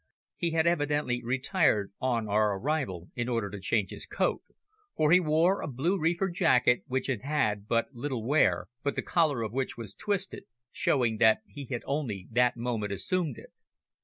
He 0.35 0.49
had 0.49 0.65
evidently 0.65 1.23
retired 1.23 1.93
on 1.99 2.27
our 2.27 2.57
arrival 2.57 3.09
in 3.13 3.29
order 3.29 3.51
to 3.51 3.59
change 3.59 3.91
his 3.91 4.07
coat, 4.07 4.41
for 4.97 5.11
he 5.11 5.19
wore 5.19 5.61
a 5.61 5.67
blue 5.67 5.99
reefer 5.99 6.31
jacket 6.31 6.81
which 6.87 7.05
had 7.05 7.21
had 7.21 7.67
but 7.67 7.93
little 7.93 8.25
wear, 8.25 8.65
but 8.81 8.95
the 8.95 9.03
collar 9.03 9.43
of 9.43 9.53
which 9.53 9.77
was 9.77 9.93
twisted, 9.93 10.45
showing 10.71 11.17
that 11.17 11.43
he 11.45 11.65
had 11.65 11.83
only 11.85 12.27
that 12.31 12.57
moment 12.57 12.91
assumed 12.91 13.37
it. 13.37 13.53